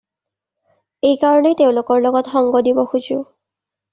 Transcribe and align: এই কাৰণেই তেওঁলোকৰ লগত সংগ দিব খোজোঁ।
এই 1.09 1.17
কাৰণেই 1.25 1.57
তেওঁলোকৰ 1.59 2.01
লগত 2.05 2.33
সংগ 2.37 2.61
দিব 2.69 2.83
খোজোঁ। 2.95 3.21